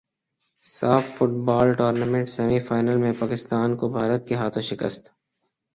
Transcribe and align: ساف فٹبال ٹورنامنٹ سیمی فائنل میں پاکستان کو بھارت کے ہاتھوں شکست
ساف 0.63 1.03
فٹبال 1.17 1.73
ٹورنامنٹ 1.73 2.29
سیمی 2.29 2.59
فائنل 2.59 2.97
میں 2.97 3.13
پاکستان 3.19 3.77
کو 3.77 3.89
بھارت 3.89 4.27
کے 4.27 4.35
ہاتھوں 4.35 4.61
شکست 4.61 5.09